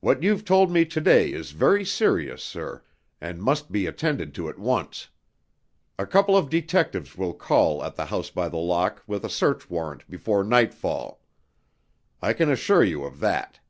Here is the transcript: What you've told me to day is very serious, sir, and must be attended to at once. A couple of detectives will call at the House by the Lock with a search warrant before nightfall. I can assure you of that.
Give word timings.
What 0.00 0.20
you've 0.24 0.44
told 0.44 0.72
me 0.72 0.84
to 0.86 1.00
day 1.00 1.32
is 1.32 1.52
very 1.52 1.84
serious, 1.84 2.42
sir, 2.42 2.82
and 3.20 3.40
must 3.40 3.70
be 3.70 3.86
attended 3.86 4.34
to 4.34 4.48
at 4.48 4.58
once. 4.58 5.10
A 5.96 6.04
couple 6.06 6.36
of 6.36 6.50
detectives 6.50 7.16
will 7.16 7.34
call 7.34 7.84
at 7.84 7.94
the 7.94 8.06
House 8.06 8.30
by 8.30 8.48
the 8.48 8.56
Lock 8.56 9.04
with 9.06 9.24
a 9.24 9.30
search 9.30 9.70
warrant 9.70 10.10
before 10.10 10.42
nightfall. 10.42 11.20
I 12.20 12.32
can 12.32 12.50
assure 12.50 12.82
you 12.82 13.04
of 13.04 13.20
that. 13.20 13.60